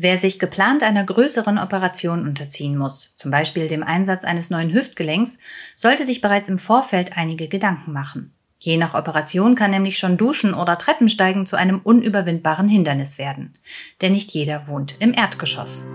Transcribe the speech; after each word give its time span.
Wer 0.00 0.16
sich 0.16 0.38
geplant 0.38 0.84
einer 0.84 1.02
größeren 1.02 1.58
Operation 1.58 2.22
unterziehen 2.22 2.78
muss, 2.78 3.16
zum 3.16 3.32
Beispiel 3.32 3.66
dem 3.66 3.82
Einsatz 3.82 4.22
eines 4.22 4.48
neuen 4.48 4.72
Hüftgelenks, 4.72 5.38
sollte 5.74 6.04
sich 6.04 6.20
bereits 6.20 6.48
im 6.48 6.60
Vorfeld 6.60 7.16
einige 7.16 7.48
Gedanken 7.48 7.92
machen. 7.92 8.32
Je 8.60 8.76
nach 8.76 8.94
Operation 8.94 9.56
kann 9.56 9.72
nämlich 9.72 9.98
schon 9.98 10.16
Duschen 10.16 10.54
oder 10.54 10.78
Treppensteigen 10.78 11.46
zu 11.46 11.56
einem 11.56 11.80
unüberwindbaren 11.82 12.68
Hindernis 12.68 13.18
werden. 13.18 13.54
Denn 14.00 14.12
nicht 14.12 14.30
jeder 14.30 14.68
wohnt 14.68 14.94
im 15.00 15.12
Erdgeschoss. 15.12 15.88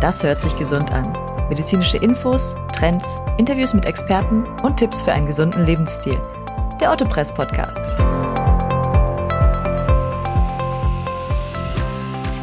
Das 0.00 0.22
hört 0.22 0.40
sich 0.40 0.54
gesund 0.54 0.92
an. 0.92 1.16
Medizinische 1.48 1.96
Infos, 1.96 2.54
Trends, 2.72 3.20
Interviews 3.38 3.74
mit 3.74 3.86
Experten 3.86 4.44
und 4.60 4.76
Tipps 4.76 5.02
für 5.02 5.12
einen 5.12 5.26
gesunden 5.26 5.66
Lebensstil. 5.66 6.20
Der 6.80 6.92
Otto 6.92 7.06
Press 7.06 7.34
Podcast. 7.34 7.80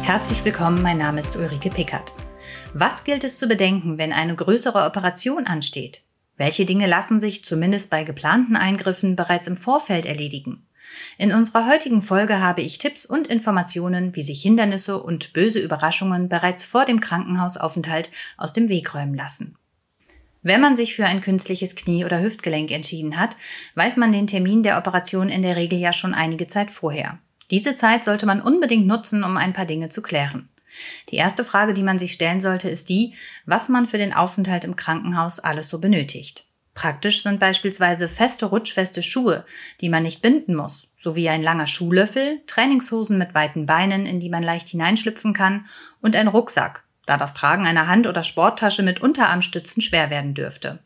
Herzlich 0.06 0.44
willkommen, 0.44 0.82
mein 0.82 0.98
Name 0.98 1.18
ist 1.18 1.34
Ulrike 1.34 1.68
Pickert. 1.68 2.12
Was 2.72 3.02
gilt 3.02 3.24
es 3.24 3.38
zu 3.38 3.48
bedenken, 3.48 3.98
wenn 3.98 4.12
eine 4.12 4.36
größere 4.36 4.84
Operation 4.84 5.48
ansteht? 5.48 6.04
Welche 6.36 6.64
Dinge 6.64 6.86
lassen 6.86 7.18
sich 7.18 7.44
zumindest 7.44 7.90
bei 7.90 8.04
geplanten 8.04 8.54
Eingriffen 8.54 9.16
bereits 9.16 9.48
im 9.48 9.56
Vorfeld 9.56 10.06
erledigen? 10.06 10.64
In 11.18 11.32
unserer 11.32 11.68
heutigen 11.68 12.02
Folge 12.02 12.38
habe 12.38 12.62
ich 12.62 12.78
Tipps 12.78 13.04
und 13.04 13.26
Informationen, 13.26 14.14
wie 14.14 14.22
sich 14.22 14.42
Hindernisse 14.42 15.02
und 15.02 15.32
böse 15.32 15.58
Überraschungen 15.58 16.28
bereits 16.28 16.62
vor 16.62 16.84
dem 16.84 17.00
Krankenhausaufenthalt 17.00 18.08
aus 18.36 18.52
dem 18.52 18.68
Weg 18.68 18.94
räumen 18.94 19.16
lassen. 19.16 19.58
Wenn 20.40 20.60
man 20.60 20.76
sich 20.76 20.94
für 20.94 21.06
ein 21.06 21.20
künstliches 21.20 21.74
Knie- 21.74 22.04
oder 22.04 22.22
Hüftgelenk 22.22 22.70
entschieden 22.70 23.18
hat, 23.18 23.36
weiß 23.74 23.96
man 23.96 24.12
den 24.12 24.28
Termin 24.28 24.62
der 24.62 24.78
Operation 24.78 25.28
in 25.28 25.42
der 25.42 25.56
Regel 25.56 25.80
ja 25.80 25.92
schon 25.92 26.14
einige 26.14 26.46
Zeit 26.46 26.70
vorher. 26.70 27.18
Diese 27.50 27.74
Zeit 27.74 28.04
sollte 28.04 28.26
man 28.26 28.40
unbedingt 28.40 28.86
nutzen, 28.86 29.22
um 29.24 29.36
ein 29.36 29.52
paar 29.52 29.66
Dinge 29.66 29.88
zu 29.88 30.02
klären. 30.02 30.48
Die 31.10 31.16
erste 31.16 31.44
Frage, 31.44 31.74
die 31.74 31.82
man 31.82 31.98
sich 31.98 32.12
stellen 32.12 32.40
sollte, 32.40 32.68
ist 32.68 32.88
die, 32.88 33.14
was 33.46 33.68
man 33.68 33.86
für 33.86 33.98
den 33.98 34.12
Aufenthalt 34.12 34.64
im 34.64 34.76
Krankenhaus 34.76 35.38
alles 35.38 35.68
so 35.68 35.78
benötigt. 35.78 36.46
Praktisch 36.74 37.22
sind 37.22 37.40
beispielsweise 37.40 38.06
feste, 38.06 38.46
rutschfeste 38.46 39.00
Schuhe, 39.00 39.46
die 39.80 39.88
man 39.88 40.02
nicht 40.02 40.20
binden 40.20 40.54
muss, 40.54 40.88
sowie 40.98 41.30
ein 41.30 41.42
langer 41.42 41.66
Schuhlöffel, 41.66 42.42
Trainingshosen 42.46 43.16
mit 43.16 43.34
weiten 43.34 43.64
Beinen, 43.64 44.04
in 44.04 44.20
die 44.20 44.28
man 44.28 44.42
leicht 44.42 44.68
hineinschlüpfen 44.68 45.32
kann, 45.32 45.66
und 46.02 46.14
ein 46.14 46.28
Rucksack, 46.28 46.84
da 47.06 47.16
das 47.16 47.32
Tragen 47.32 47.66
einer 47.66 47.86
Hand- 47.86 48.06
oder 48.06 48.22
Sporttasche 48.22 48.82
mit 48.82 49.00
Unterarmstützen 49.00 49.80
schwer 49.80 50.10
werden 50.10 50.34
dürfte. 50.34 50.80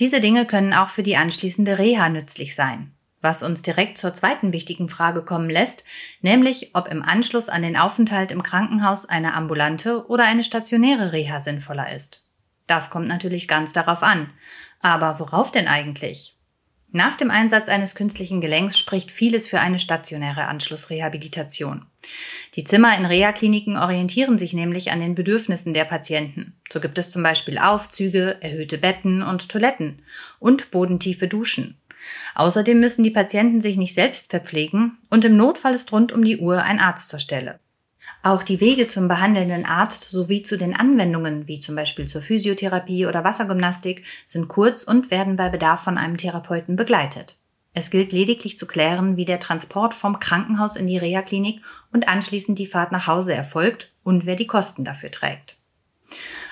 Diese 0.00 0.18
Dinge 0.18 0.46
können 0.46 0.72
auch 0.72 0.88
für 0.88 1.04
die 1.04 1.16
anschließende 1.16 1.78
Reha 1.78 2.08
nützlich 2.08 2.56
sein 2.56 2.92
was 3.24 3.42
uns 3.42 3.62
direkt 3.62 3.98
zur 3.98 4.14
zweiten 4.14 4.52
wichtigen 4.52 4.88
Frage 4.88 5.24
kommen 5.24 5.50
lässt, 5.50 5.82
nämlich 6.20 6.70
ob 6.74 6.88
im 6.88 7.02
Anschluss 7.02 7.48
an 7.48 7.62
den 7.62 7.76
Aufenthalt 7.76 8.30
im 8.30 8.42
Krankenhaus 8.42 9.06
eine 9.06 9.34
ambulante 9.34 10.06
oder 10.06 10.24
eine 10.24 10.44
stationäre 10.44 11.12
Reha 11.12 11.40
sinnvoller 11.40 11.92
ist. 11.92 12.28
Das 12.66 12.90
kommt 12.90 13.08
natürlich 13.08 13.48
ganz 13.48 13.72
darauf 13.72 14.02
an. 14.02 14.30
Aber 14.80 15.18
worauf 15.18 15.50
denn 15.50 15.66
eigentlich? 15.66 16.36
Nach 16.96 17.16
dem 17.16 17.32
Einsatz 17.32 17.68
eines 17.68 17.96
künstlichen 17.96 18.40
Gelenks 18.40 18.78
spricht 18.78 19.10
vieles 19.10 19.48
für 19.48 19.58
eine 19.58 19.80
stationäre 19.80 20.44
Anschlussrehabilitation. 20.44 21.86
Die 22.54 22.62
Zimmer 22.62 22.96
in 22.96 23.04
Reha-Kliniken 23.04 23.76
orientieren 23.76 24.38
sich 24.38 24.52
nämlich 24.52 24.92
an 24.92 25.00
den 25.00 25.16
Bedürfnissen 25.16 25.74
der 25.74 25.86
Patienten. 25.86 26.54
So 26.72 26.78
gibt 26.78 26.96
es 26.98 27.10
zum 27.10 27.24
Beispiel 27.24 27.58
Aufzüge, 27.58 28.36
erhöhte 28.40 28.78
Betten 28.78 29.22
und 29.22 29.48
Toiletten 29.48 30.02
und 30.38 30.70
bodentiefe 30.70 31.26
Duschen. 31.26 31.80
Außerdem 32.34 32.78
müssen 32.80 33.02
die 33.02 33.10
Patienten 33.10 33.60
sich 33.60 33.76
nicht 33.76 33.94
selbst 33.94 34.30
verpflegen 34.30 34.96
und 35.10 35.24
im 35.24 35.36
Notfall 35.36 35.74
ist 35.74 35.92
rund 35.92 36.12
um 36.12 36.24
die 36.24 36.38
Uhr 36.38 36.62
ein 36.62 36.80
Arzt 36.80 37.08
zur 37.08 37.18
Stelle. 37.18 37.60
Auch 38.22 38.42
die 38.42 38.60
Wege 38.60 38.86
zum 38.86 39.08
behandelnden 39.08 39.66
Arzt 39.66 40.10
sowie 40.10 40.42
zu 40.42 40.56
den 40.56 40.74
Anwendungen, 40.74 41.46
wie 41.46 41.60
zum 41.60 41.74
Beispiel 41.74 42.06
zur 42.06 42.22
Physiotherapie 42.22 43.06
oder 43.06 43.24
Wassergymnastik, 43.24 44.04
sind 44.24 44.48
kurz 44.48 44.82
und 44.82 45.10
werden 45.10 45.36
bei 45.36 45.48
Bedarf 45.48 45.84
von 45.84 45.98
einem 45.98 46.16
Therapeuten 46.16 46.76
begleitet. 46.76 47.36
Es 47.74 47.90
gilt 47.90 48.12
lediglich 48.12 48.56
zu 48.56 48.66
klären, 48.66 49.16
wie 49.16 49.24
der 49.24 49.40
Transport 49.40 49.94
vom 49.94 50.20
Krankenhaus 50.20 50.76
in 50.76 50.86
die 50.86 50.96
Reha-Klinik 50.96 51.60
und 51.92 52.08
anschließend 52.08 52.58
die 52.58 52.66
Fahrt 52.66 52.92
nach 52.92 53.08
Hause 53.08 53.34
erfolgt 53.34 53.90
und 54.04 54.26
wer 54.26 54.36
die 54.36 54.46
Kosten 54.46 54.84
dafür 54.84 55.10
trägt. 55.10 55.56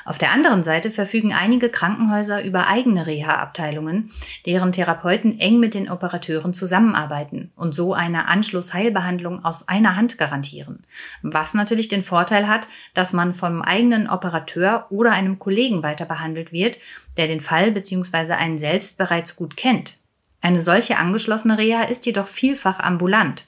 Auf 0.04 0.18
der 0.18 0.32
anderen 0.32 0.62
Seite 0.62 0.90
verfügen 0.90 1.32
einige 1.32 1.68
Krankenhäuser 1.68 2.42
über 2.42 2.66
eigene 2.66 3.06
Reha-Abteilungen, 3.06 4.10
deren 4.46 4.72
Therapeuten 4.72 5.38
eng 5.38 5.60
mit 5.60 5.74
den 5.74 5.90
Operateuren 5.90 6.54
zusammenarbeiten 6.54 7.52
und 7.56 7.74
so 7.74 7.94
eine 7.94 8.28
Anschlussheilbehandlung 8.28 9.44
aus 9.44 9.68
einer 9.68 9.96
Hand 9.96 10.18
garantieren. 10.18 10.84
Was 11.22 11.54
natürlich 11.54 11.88
den 11.88 12.02
Vorteil 12.02 12.48
hat, 12.48 12.66
dass 12.94 13.12
man 13.12 13.34
vom 13.34 13.62
eigenen 13.62 14.08
Operateur 14.08 14.86
oder 14.90 15.12
einem 15.12 15.38
Kollegen 15.38 15.82
weiter 15.82 16.04
behandelt 16.04 16.52
wird, 16.52 16.78
der 17.16 17.28
den 17.28 17.40
Fall 17.40 17.70
bzw. 17.72 18.32
einen 18.32 18.58
selbst 18.58 18.98
bereits 18.98 19.36
gut 19.36 19.56
kennt. 19.56 19.98
Eine 20.40 20.60
solche 20.60 20.98
angeschlossene 20.98 21.56
Reha 21.56 21.84
ist 21.84 22.04
jedoch 22.04 22.26
vielfach 22.26 22.80
ambulant. 22.80 23.46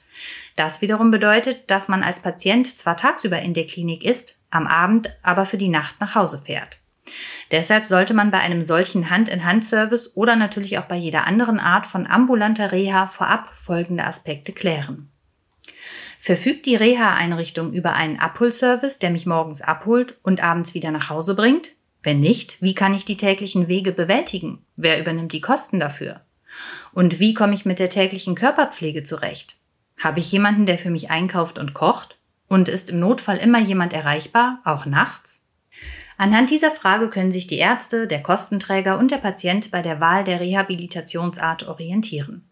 Das 0.55 0.79
wiederum 0.81 1.11
bedeutet, 1.11 1.69
dass 1.69 1.89
man 1.89 2.03
als 2.03 2.21
Patient 2.21 2.65
zwar 2.65 2.95
tagsüber 2.95 3.41
in 3.41 3.53
der 3.53 3.65
Klinik 3.65 4.05
ist, 4.05 4.37
am 4.55 4.67
Abend 4.67 5.15
aber 5.21 5.45
für 5.45 5.57
die 5.57 5.69
Nacht 5.69 5.99
nach 5.99 6.15
Hause 6.15 6.41
fährt. 6.43 6.79
Deshalb 7.51 7.85
sollte 7.85 8.13
man 8.13 8.31
bei 8.31 8.39
einem 8.39 8.63
solchen 8.63 9.09
Hand-in-Hand-Service 9.09 10.15
oder 10.15 10.35
natürlich 10.35 10.79
auch 10.79 10.85
bei 10.85 10.95
jeder 10.95 11.27
anderen 11.27 11.59
Art 11.59 11.85
von 11.85 12.07
ambulanter 12.07 12.71
Reha 12.71 13.07
vorab 13.07 13.49
folgende 13.53 14.05
Aspekte 14.05 14.51
klären. 14.51 15.11
Verfügt 16.17 16.65
die 16.65 16.75
Reha-Einrichtung 16.75 17.71
über 17.73 17.93
einen 17.93 18.19
Abholservice, 18.19 18.97
der 18.97 19.11
mich 19.11 19.27
morgens 19.27 19.61
abholt 19.61 20.17
und 20.23 20.41
abends 20.43 20.73
wieder 20.73 20.89
nach 20.89 21.09
Hause 21.09 21.35
bringt? 21.35 21.73
Wenn 22.01 22.19
nicht, 22.19 22.61
wie 22.61 22.73
kann 22.73 22.95
ich 22.95 23.05
die 23.05 23.17
täglichen 23.17 23.67
Wege 23.67 23.91
bewältigen? 23.91 24.65
Wer 24.75 24.99
übernimmt 24.99 25.33
die 25.33 25.41
Kosten 25.41 25.79
dafür? 25.79 26.21
Und 26.93 27.19
wie 27.19 27.35
komme 27.35 27.53
ich 27.53 27.65
mit 27.65 27.77
der 27.77 27.89
täglichen 27.89 28.33
Körperpflege 28.33 29.03
zurecht? 29.03 29.57
Habe 30.03 30.19
ich 30.19 30.31
jemanden, 30.31 30.65
der 30.65 30.77
für 30.77 30.89
mich 30.89 31.11
einkauft 31.11 31.59
und 31.59 31.73
kocht? 31.73 32.17
Und 32.55 32.69
ist 32.69 32.89
im 32.89 32.99
Notfall 32.99 33.35
immer 33.35 33.59
jemand 33.59 33.91
erreichbar, 33.91 34.61
auch 34.63 34.85
nachts? 34.85 35.43
Anhand 36.17 36.49
dieser 36.49 36.71
Frage 36.71 37.09
können 37.09 37.33
sich 37.33 37.47
die 37.47 37.57
Ärzte, 37.57 38.07
der 38.07 38.23
Kostenträger 38.23 38.97
und 38.97 39.11
der 39.11 39.17
Patient 39.17 39.71
bei 39.71 39.81
der 39.81 39.99
Wahl 39.99 40.23
der 40.23 40.39
Rehabilitationsart 40.39 41.67
orientieren. 41.67 42.49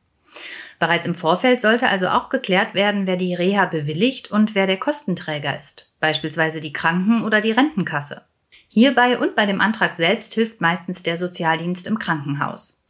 Bereits 0.77 1.05
im 1.05 1.15
Vorfeld 1.15 1.61
sollte 1.61 1.87
also 1.87 2.09
auch 2.09 2.27
geklärt 2.27 2.73
werden, 2.73 3.07
wer 3.07 3.15
die 3.15 3.33
Reha 3.33 3.63
bewilligt 3.63 4.29
und 4.29 4.55
wer 4.55 4.67
der 4.67 4.75
Kostenträger 4.75 5.57
ist, 5.57 5.93
beispielsweise 6.01 6.59
die 6.59 6.73
Kranken- 6.73 7.23
oder 7.23 7.39
die 7.39 7.51
Rentenkasse. 7.51 8.23
Hierbei 8.67 9.17
und 9.17 9.35
bei 9.35 9.45
dem 9.45 9.61
Antrag 9.61 9.93
selbst 9.93 10.33
hilft 10.33 10.59
meistens 10.59 11.01
der 11.03 11.15
Sozialdienst 11.15 11.87
im 11.87 11.97
Krankenhaus. 11.97 12.83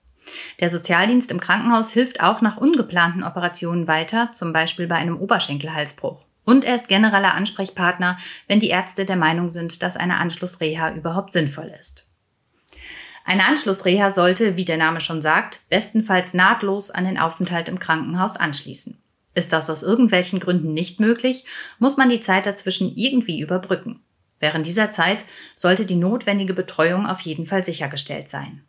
Der 0.59 0.69
Sozialdienst 0.69 1.30
im 1.30 1.40
Krankenhaus 1.40 1.91
hilft 1.91 2.24
auch 2.24 2.41
nach 2.41 2.57
ungeplanten 2.57 3.24
Operationen 3.24 3.88
weiter, 3.88 4.31
zum 4.31 4.51
Beispiel 4.51 4.88
bei 4.88 4.95
einem 4.95 5.18
Oberschenkelhalsbruch. 5.18 6.25
Und 6.45 6.65
er 6.65 6.75
ist 6.75 6.87
genereller 6.87 7.33
Ansprechpartner, 7.33 8.17
wenn 8.47 8.59
die 8.59 8.69
Ärzte 8.69 9.05
der 9.05 9.15
Meinung 9.15 9.49
sind, 9.49 9.81
dass 9.81 9.97
eine 9.97 10.17
Anschlussreha 10.17 10.91
überhaupt 10.93 11.33
sinnvoll 11.33 11.71
ist. 11.79 12.07
Eine 13.25 13.47
Anschlussreha 13.47 14.09
sollte, 14.09 14.57
wie 14.57 14.65
der 14.65 14.77
Name 14.77 14.99
schon 14.99 15.21
sagt, 15.21 15.61
bestenfalls 15.69 16.33
nahtlos 16.33 16.91
an 16.91 17.05
den 17.05 17.17
Aufenthalt 17.17 17.69
im 17.69 17.79
Krankenhaus 17.79 18.35
anschließen. 18.35 19.01
Ist 19.33 19.53
das 19.53 19.69
aus 19.69 19.81
irgendwelchen 19.81 20.39
Gründen 20.39 20.73
nicht 20.73 20.99
möglich, 20.99 21.45
muss 21.79 21.97
man 21.97 22.09
die 22.09 22.19
Zeit 22.19 22.45
dazwischen 22.45 22.95
irgendwie 22.95 23.39
überbrücken. 23.39 24.01
Während 24.39 24.65
dieser 24.65 24.91
Zeit 24.91 25.25
sollte 25.55 25.85
die 25.85 25.95
notwendige 25.95 26.53
Betreuung 26.53 27.07
auf 27.07 27.21
jeden 27.21 27.45
Fall 27.45 27.63
sichergestellt 27.63 28.27
sein. 28.27 28.63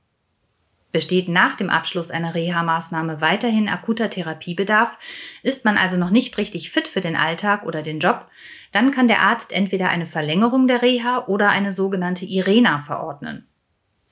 Besteht 0.95 1.29
nach 1.29 1.57
dem 1.57 1.71
Abschluss 1.71 2.13
einer 2.13 2.37
Reha-Maßnahme 2.37 3.21
weiterhin 3.21 3.69
akuter 3.69 4.11
Therapiebedarf, 4.11 4.97
ist 5.43 5.65
man 5.65 5.77
also 5.77 5.97
noch 5.97 6.11
nicht 6.11 6.39
richtig 6.39 6.71
fit 6.71 6.87
für 6.87 7.01
den 7.01 7.17
Alltag 7.17 7.67
oder 7.67 7.83
den 7.83 7.99
Job, 7.99 8.29
dann 8.71 8.93
kann 8.93 9.09
der 9.09 9.19
Arzt 9.19 9.51
entweder 9.53 9.89
eine 9.89 10.07
Verlängerung 10.07 10.69
der 10.69 10.83
Reha 10.83 11.25
oder 11.27 11.49
eine 11.49 11.73
sogenannte 11.73 12.27
IRENA 12.27 12.83
verordnen. 12.83 13.49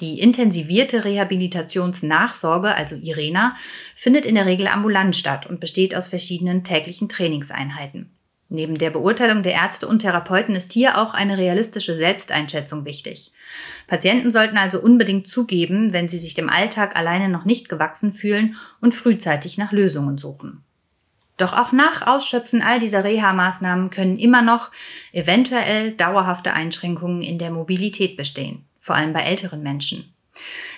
Die 0.01 0.19
intensivierte 0.19 1.05
Rehabilitationsnachsorge, 1.05 2.75
also 2.75 2.97
IRENA, 2.97 3.55
findet 3.95 4.27
in 4.27 4.35
der 4.35 4.47
Regel 4.47 4.67
ambulant 4.67 5.15
statt 5.15 5.47
und 5.47 5.61
besteht 5.61 5.95
aus 5.95 6.09
verschiedenen 6.09 6.65
täglichen 6.65 7.09
Trainingseinheiten. 7.09 8.11
Neben 8.53 8.77
der 8.77 8.91
Beurteilung 8.91 9.43
der 9.43 9.55
Ärzte 9.55 9.89
und 9.89 10.01
Therapeuten 10.01 10.55
ist 10.55 10.75
hier 10.75 10.99
auch 10.99 11.15
eine 11.15 11.39
realistische 11.39 11.95
Selbsteinschätzung 11.95 12.85
wichtig. 12.85 13.33
Patienten 13.87 14.31
sollten 14.31 14.59
also 14.59 14.79
unbedingt 14.79 15.27
zugeben, 15.27 15.95
wenn 15.95 16.07
sie 16.07 16.19
sich 16.19 16.35
dem 16.35 16.51
Alltag 16.51 16.95
alleine 16.95 17.31
noch 17.31 17.47
nicht 17.47 17.71
gewachsen 17.71 18.13
fühlen 18.13 18.57
und 18.83 18.95
frühzeitig 18.95 19.57
nach 19.57 19.73
Lösungen 19.73 20.19
suchen. 20.19 20.63
Doch 21.39 21.55
auch 21.55 21.73
nach 21.73 22.07
Ausschöpfen 22.07 22.61
all 22.61 22.79
dieser 22.79 23.05
Reha-Maßnahmen 23.05 23.89
können 23.89 24.19
immer 24.19 24.43
noch 24.43 24.71
eventuell 25.13 25.93
dauerhafte 25.93 26.53
Einschränkungen 26.53 27.23
in 27.23 27.39
der 27.39 27.51
Mobilität 27.51 28.19
bestehen, 28.19 28.67
vor 28.79 28.97
allem 28.97 29.15
bei 29.15 29.23
älteren 29.23 29.63
Menschen. 29.63 30.13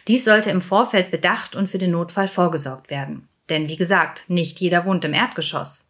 Dies 0.06 0.22
sollte 0.22 0.50
im 0.50 0.60
Vorfeld 0.60 1.10
bedacht 1.10 1.56
und 1.56 1.68
für 1.68 1.78
den 1.78 1.90
Notfall 1.90 2.28
vorgesorgt 2.28 2.88
werden. 2.88 3.26
Denn 3.50 3.68
wie 3.68 3.76
gesagt, 3.76 4.30
nicht 4.30 4.60
jeder 4.60 4.84
wohnt 4.84 5.04
im 5.04 5.12
Erdgeschoss. 5.12 5.88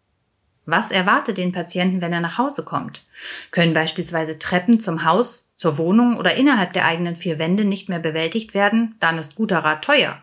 Was 0.67 0.91
erwartet 0.91 1.39
den 1.39 1.53
Patienten, 1.53 2.01
wenn 2.01 2.13
er 2.13 2.21
nach 2.21 2.39
Hause 2.39 2.65
kommt? 2.65 3.05
Können 3.51 3.75
beispielsweise 3.75 4.39
Treppen 4.39 4.81
zum 4.81 5.05
Haus, 5.05 5.49
zur 5.57 5.79
Wohnung 5.79 6.17
oder 6.17 6.35
innerhalb 6.35 6.73
der 6.73 6.87
eigenen 6.87 7.17
vier 7.17 7.39
Wände 7.39 7.65
nicht 7.65 7.89
mehr 7.89 8.01
bewältigt 8.01 8.55
werden? 8.55 8.97
Dann 9.01 9.19
ist 9.19 9.35
guter 9.35 9.59
Rat 9.59 9.85
teuer. 9.85 10.21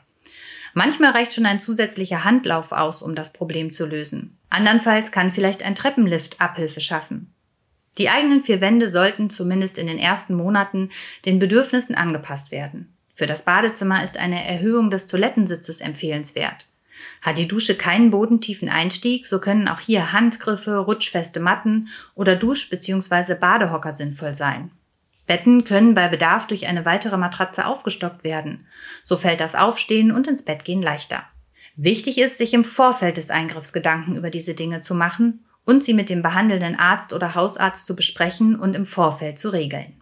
Manchmal 0.74 1.12
reicht 1.12 1.34
schon 1.34 1.46
ein 1.46 1.60
zusätzlicher 1.60 2.24
Handlauf 2.24 2.72
aus, 2.72 3.02
um 3.02 3.14
das 3.14 3.34
Problem 3.34 3.72
zu 3.72 3.86
lösen. 3.86 4.38
Andernfalls 4.50 5.12
kann 5.12 5.32
vielleicht 5.32 5.64
ein 5.64 5.76
Treppenlift 5.76 6.40
Abhilfe 6.40 6.82
schaffen. 6.82 7.34
Die 7.98 8.10
eigenen 8.10 8.42
vier 8.42 8.62
Wände 8.62 8.88
sollten 8.88 9.30
zumindest 9.30 9.78
in 9.78 9.88
den 9.88 9.98
ersten 9.98 10.34
Monaten 10.34 10.90
den 11.26 11.40
Bedürfnissen 11.40 11.94
angepasst 11.94 12.52
werden. 12.52 12.96
Für 13.14 13.26
das 13.26 13.44
Badezimmer 13.44 14.04
ist 14.04 14.18
eine 14.18 14.46
Erhöhung 14.46 14.90
des 14.90 15.08
Toilettensitzes 15.08 15.82
empfehlenswert. 15.82 16.68
Hat 17.22 17.38
die 17.38 17.48
Dusche 17.48 17.76
keinen 17.76 18.12
bodentiefen 18.12 18.70
Einstieg, 18.70 19.26
so 19.26 19.40
können 19.40 19.68
auch 19.68 19.80
hier 19.80 20.12
Handgriffe, 20.12 20.78
rutschfeste 20.78 21.40
Matten 21.40 21.90
oder 22.16 22.36
Dusch- 22.36 22.70
bzw. 22.70 23.36
Badehocker 23.36 23.92
sinnvoll 23.92 24.36
sein. 24.36 24.72
Betten 25.28 25.64
können 25.64 25.94
bei 25.94 26.10
Bedarf 26.10 26.48
durch 26.48 26.68
eine 26.68 26.86
weitere 26.86 27.18
Matratze 27.18 27.66
aufgestockt 27.66 28.24
werden. 28.24 28.66
So 29.04 29.16
fällt 29.16 29.40
das 29.40 29.56
Aufstehen 29.56 30.12
und 30.12 30.28
ins 30.28 30.44
Bett 30.44 30.66
gehen 30.66 30.82
leichter. 30.82 31.24
Wichtig 31.76 32.18
ist, 32.18 32.38
sich 32.38 32.54
im 32.54 32.66
Vorfeld 32.66 33.18
des 33.18 33.30
Eingriffs 33.30 33.72
Gedanken 33.72 34.16
über 34.16 34.30
diese 34.30 34.54
Dinge 34.54 34.82
zu 34.82 34.94
machen 34.94 35.46
und 35.66 35.84
sie 35.84 35.94
mit 35.94 36.10
dem 36.10 36.22
behandelnden 36.22 36.76
Arzt 36.76 37.14
oder 37.14 37.36
Hausarzt 37.36 37.86
zu 37.86 37.96
besprechen 37.96 38.60
und 38.60 38.76
im 38.76 38.86
Vorfeld 38.86 39.38
zu 39.38 39.50
regeln. 39.50 40.01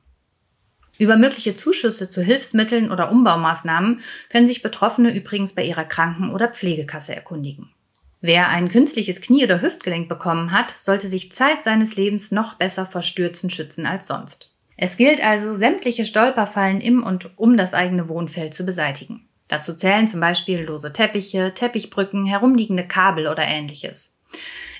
Über 0.99 1.15
mögliche 1.15 1.55
Zuschüsse 1.55 2.09
zu 2.09 2.21
Hilfsmitteln 2.21 2.91
oder 2.91 3.09
Umbaumaßnahmen 3.09 4.01
können 4.29 4.47
sich 4.47 4.61
Betroffene 4.61 5.15
übrigens 5.15 5.55
bei 5.55 5.63
ihrer 5.63 5.85
Kranken- 5.85 6.29
oder 6.29 6.49
Pflegekasse 6.49 7.15
erkundigen. 7.15 7.71
Wer 8.19 8.49
ein 8.49 8.67
künstliches 8.67 9.21
Knie- 9.21 9.45
oder 9.45 9.61
Hüftgelenk 9.61 10.09
bekommen 10.09 10.51
hat, 10.51 10.77
sollte 10.77 11.07
sich 11.07 11.31
Zeit 11.31 11.63
seines 11.63 11.95
Lebens 11.95 12.31
noch 12.31 12.55
besser 12.55 12.85
vor 12.85 13.01
Stürzen 13.01 13.49
schützen 13.49 13.85
als 13.85 14.07
sonst. 14.07 14.53
Es 14.75 14.97
gilt 14.97 15.25
also, 15.25 15.53
sämtliche 15.53 16.03
Stolperfallen 16.03 16.81
im 16.81 17.01
und 17.01 17.37
um 17.37 17.55
das 17.55 17.73
eigene 17.73 18.09
Wohnfeld 18.09 18.53
zu 18.53 18.65
beseitigen. 18.65 19.29
Dazu 19.47 19.73
zählen 19.73 20.07
zum 20.07 20.19
Beispiel 20.19 20.65
lose 20.65 20.91
Teppiche, 20.91 21.53
Teppichbrücken, 21.53 22.25
herumliegende 22.25 22.85
Kabel 22.85 23.27
oder 23.27 23.47
ähnliches. 23.47 24.19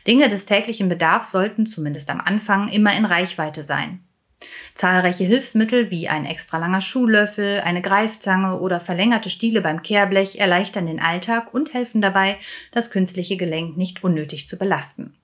Dinge 0.05 0.27
des 0.27 0.45
täglichen 0.45 0.89
Bedarfs 0.89 1.31
sollten 1.31 1.65
zumindest 1.65 2.09
am 2.09 2.19
Anfang 2.19 2.67
immer 2.67 2.95
in 2.95 3.05
Reichweite 3.05 3.63
sein. 3.63 4.01
Zahlreiche 4.73 5.25
Hilfsmittel 5.25 5.91
wie 5.91 6.07
ein 6.07 6.25
extra 6.25 6.57
langer 6.57 6.81
Schuhlöffel, 6.81 7.59
eine 7.61 7.81
Greifzange 7.81 8.59
oder 8.59 8.79
verlängerte 8.79 9.29
Stiele 9.29 9.61
beim 9.61 9.81
Kehrblech 9.81 10.39
erleichtern 10.39 10.85
den 10.85 11.01
Alltag 11.01 11.53
und 11.53 11.73
helfen 11.73 12.01
dabei, 12.01 12.37
das 12.71 12.91
künstliche 12.91 13.37
Gelenk 13.37 13.75
nicht 13.75 14.03
unnötig 14.03 14.47
zu 14.47 14.57
belasten. 14.57 15.15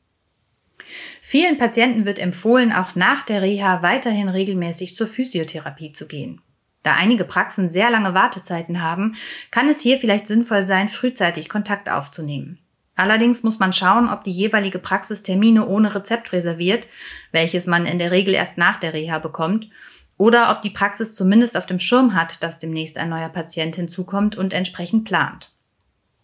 Vielen 1.22 1.58
Patienten 1.58 2.06
wird 2.06 2.20
empfohlen, 2.20 2.72
auch 2.72 2.96
nach 2.96 3.24
der 3.24 3.42
Reha 3.42 3.82
weiterhin 3.82 4.30
regelmäßig 4.30 4.96
zur 4.96 5.08
Physiotherapie 5.08 5.92
zu 5.92 6.08
gehen. 6.08 6.42
Da 6.84 6.94
einige 6.94 7.26
Praxen 7.26 7.70
sehr 7.70 7.90
lange 7.90 8.14
Wartezeiten 8.14 8.82
haben, 8.82 9.16
kann 9.50 9.68
es 9.68 9.82
hier 9.82 9.98
vielleicht 9.98 10.28
sinnvoll 10.28 10.64
sein, 10.64 10.88
frühzeitig 10.88 11.50
Kontakt 11.50 11.90
aufzunehmen. 11.90 12.60
Allerdings 12.96 13.44
muss 13.44 13.60
man 13.60 13.74
schauen, 13.74 14.10
ob 14.10 14.24
die 14.24 14.32
jeweilige 14.32 14.80
Praxis 14.80 15.22
Termine 15.22 15.68
ohne 15.68 15.94
Rezept 15.94 16.32
reserviert, 16.32 16.88
welches 17.32 17.68
man 17.68 17.86
in 17.86 18.00
der 18.00 18.12
Regel 18.12 18.34
erst 18.34 18.58
nach 18.58 18.78
der 18.78 18.94
Reha 18.94 19.20
bekommt, 19.20 19.70
oder 20.18 20.50
ob 20.52 20.62
die 20.62 20.70
Praxis 20.70 21.14
zumindest 21.14 21.58
auf 21.58 21.66
dem 21.66 21.80
Schirm 21.80 22.16
hat, 22.16 22.42
dass 22.42 22.58
demnächst 22.58 22.98
ein 22.98 23.10
neuer 23.10 23.28
Patient 23.28 23.76
hinzukommt 23.76 24.38
und 24.38 24.54
entsprechend 24.54 25.04
plant. 25.04 25.52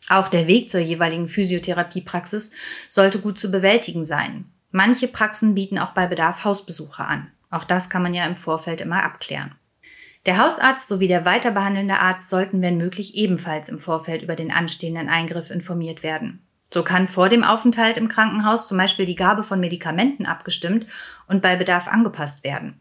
Auch 0.07 0.29
der 0.29 0.47
Weg 0.47 0.69
zur 0.69 0.79
jeweiligen 0.79 1.27
Physiotherapiepraxis 1.27 2.51
sollte 2.87 3.19
gut 3.19 3.37
zu 3.37 3.51
bewältigen 3.51 4.03
sein. 4.05 4.45
Manche 4.71 5.09
Praxen 5.09 5.53
bieten 5.55 5.77
auch 5.77 5.91
bei 5.91 6.07
Bedarf 6.07 6.45
Hausbesuche 6.45 7.03
an. 7.03 7.31
Auch 7.49 7.65
das 7.65 7.89
kann 7.89 8.01
man 8.01 8.13
ja 8.13 8.25
im 8.25 8.37
Vorfeld 8.37 8.79
immer 8.79 9.03
abklären. 9.03 9.53
Der 10.25 10.37
Hausarzt 10.37 10.87
sowie 10.87 11.07
der 11.07 11.25
weiterbehandelnde 11.25 11.99
Arzt 11.99 12.29
sollten, 12.29 12.61
wenn 12.61 12.77
möglich, 12.77 13.15
ebenfalls 13.15 13.69
im 13.69 13.79
Vorfeld 13.79 14.21
über 14.21 14.35
den 14.35 14.51
anstehenden 14.51 15.09
Eingriff 15.09 15.49
informiert 15.49 16.03
werden. 16.03 16.45
So 16.73 16.83
kann 16.83 17.07
vor 17.07 17.27
dem 17.27 17.43
Aufenthalt 17.43 17.97
im 17.97 18.07
Krankenhaus 18.07 18.67
zum 18.67 18.77
Beispiel 18.77 19.05
die 19.05 19.15
Gabe 19.15 19.43
von 19.43 19.59
Medikamenten 19.59 20.25
abgestimmt 20.25 20.85
und 21.27 21.41
bei 21.41 21.55
Bedarf 21.55 21.87
angepasst 21.87 22.43
werden. 22.43 22.79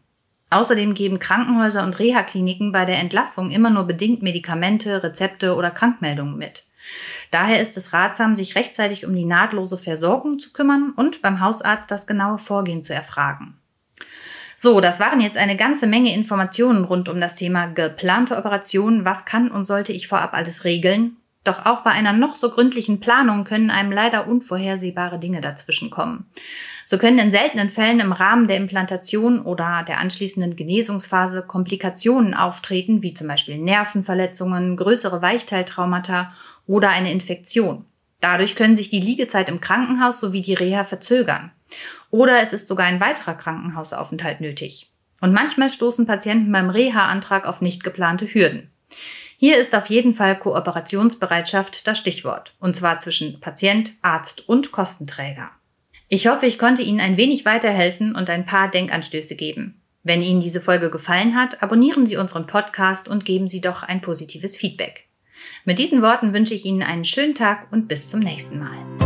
Außerdem 0.49 0.93
geben 0.93 1.19
Krankenhäuser 1.19 1.83
und 1.83 1.97
Reha-Kliniken 1.97 2.71
bei 2.71 2.85
der 2.85 2.99
Entlassung 2.99 3.51
immer 3.51 3.69
nur 3.69 3.85
bedingt 3.85 4.21
Medikamente, 4.21 5.01
Rezepte 5.01 5.55
oder 5.55 5.71
Krankmeldungen 5.71 6.37
mit. 6.37 6.65
Daher 7.31 7.61
ist 7.61 7.77
es 7.77 7.93
ratsam, 7.93 8.35
sich 8.35 8.55
rechtzeitig 8.55 9.05
um 9.05 9.15
die 9.15 9.25
nahtlose 9.25 9.77
Versorgung 9.77 10.39
zu 10.39 10.51
kümmern 10.51 10.93
und 10.95 11.21
beim 11.21 11.39
Hausarzt 11.39 11.91
das 11.91 12.07
genaue 12.07 12.37
Vorgehen 12.37 12.83
zu 12.83 12.93
erfragen. 12.93 13.57
So, 14.55 14.79
das 14.81 14.99
waren 14.99 15.21
jetzt 15.21 15.37
eine 15.37 15.55
ganze 15.55 15.87
Menge 15.87 16.13
Informationen 16.13 16.83
rund 16.83 17.09
um 17.09 17.19
das 17.19 17.35
Thema 17.35 17.67
geplante 17.67 18.37
Operationen. 18.37 19.05
Was 19.05 19.25
kann 19.25 19.49
und 19.49 19.65
sollte 19.65 19.93
ich 19.93 20.07
vorab 20.07 20.33
alles 20.33 20.65
regeln? 20.65 21.17
Doch 21.43 21.65
auch 21.65 21.81
bei 21.81 21.89
einer 21.89 22.13
noch 22.13 22.35
so 22.35 22.51
gründlichen 22.51 22.99
Planung 22.99 23.45
können 23.45 23.71
einem 23.71 23.91
leider 23.91 24.27
unvorhersehbare 24.27 25.17
Dinge 25.17 25.41
dazwischenkommen. 25.41 26.25
So 26.85 26.99
können 26.99 27.17
in 27.17 27.31
seltenen 27.31 27.69
Fällen 27.69 27.99
im 27.99 28.11
Rahmen 28.11 28.45
der 28.45 28.57
Implantation 28.57 29.41
oder 29.41 29.83
der 29.87 29.99
anschließenden 29.99 30.55
Genesungsphase 30.55 31.41
Komplikationen 31.41 32.35
auftreten, 32.35 33.01
wie 33.01 33.15
zum 33.15 33.27
Beispiel 33.27 33.57
Nervenverletzungen, 33.57 34.77
größere 34.77 35.23
Weichteiltraumata 35.23 36.31
oder 36.67 36.89
eine 36.89 37.11
Infektion. 37.11 37.85
Dadurch 38.19 38.55
können 38.55 38.75
sich 38.75 38.91
die 38.91 38.99
Liegezeit 38.99 39.49
im 39.49 39.61
Krankenhaus 39.61 40.19
sowie 40.19 40.43
die 40.43 40.53
Reha 40.53 40.83
verzögern. 40.83 41.51
Oder 42.11 42.41
es 42.41 42.53
ist 42.53 42.67
sogar 42.67 42.85
ein 42.85 43.01
weiterer 43.01 43.33
Krankenhausaufenthalt 43.33 44.41
nötig. 44.41 44.91
Und 45.21 45.33
manchmal 45.33 45.69
stoßen 45.69 46.05
Patienten 46.05 46.51
beim 46.51 46.69
Reha-Antrag 46.69 47.47
auf 47.47 47.61
nicht 47.61 47.83
geplante 47.83 48.31
Hürden. 48.31 48.69
Hier 49.43 49.57
ist 49.57 49.73
auf 49.73 49.87
jeden 49.87 50.13
Fall 50.13 50.37
Kooperationsbereitschaft 50.37 51.87
das 51.87 51.97
Stichwort, 51.97 52.53
und 52.59 52.75
zwar 52.75 52.99
zwischen 52.99 53.39
Patient, 53.39 53.93
Arzt 54.03 54.47
und 54.47 54.71
Kostenträger. 54.71 55.49
Ich 56.09 56.27
hoffe, 56.27 56.45
ich 56.45 56.59
konnte 56.59 56.83
Ihnen 56.83 56.99
ein 56.99 57.17
wenig 57.17 57.43
weiterhelfen 57.43 58.13
und 58.13 58.29
ein 58.29 58.45
paar 58.45 58.69
Denkanstöße 58.69 59.35
geben. 59.35 59.81
Wenn 60.03 60.21
Ihnen 60.21 60.41
diese 60.41 60.61
Folge 60.61 60.91
gefallen 60.91 61.35
hat, 61.35 61.63
abonnieren 61.63 62.05
Sie 62.05 62.17
unseren 62.17 62.45
Podcast 62.45 63.07
und 63.07 63.25
geben 63.25 63.47
Sie 63.47 63.61
doch 63.61 63.81
ein 63.81 64.01
positives 64.01 64.55
Feedback. 64.55 65.07
Mit 65.65 65.79
diesen 65.79 66.03
Worten 66.03 66.35
wünsche 66.35 66.53
ich 66.53 66.63
Ihnen 66.63 66.83
einen 66.83 67.03
schönen 67.03 67.33
Tag 67.33 67.71
und 67.71 67.87
bis 67.87 68.09
zum 68.09 68.19
nächsten 68.19 68.59
Mal. 68.59 69.00